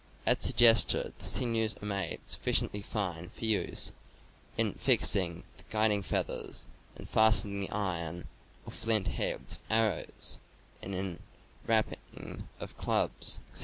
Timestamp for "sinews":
1.25-1.75